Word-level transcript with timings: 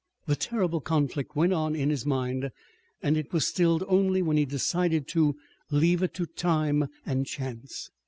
The 0.25 0.35
terrible 0.35 0.81
conflict 0.81 1.35
went 1.35 1.53
on 1.53 1.75
in 1.75 1.91
his 1.91 2.07
mind, 2.07 2.49
and 3.03 3.15
it 3.17 3.31
was 3.31 3.45
stilled 3.45 3.83
only 3.87 4.23
when 4.23 4.35
he 4.35 4.45
decided 4.45 5.07
to 5.09 5.35
leave 5.69 6.01
it 6.01 6.15
to 6.15 6.25
time 6.25 6.87
and 7.05 7.23
chance. 7.27 7.91